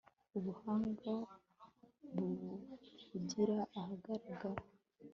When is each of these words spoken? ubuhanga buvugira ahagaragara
ubuhanga 0.37 1.13
buvugira 2.13 3.57
ahagaragara 3.79 4.61